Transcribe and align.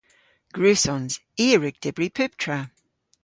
Gwrussons. 0.55 1.13
I 1.45 1.47
a 1.55 1.57
wrug 1.57 1.75
dybri 1.83 2.07
pubtra. 2.15 2.59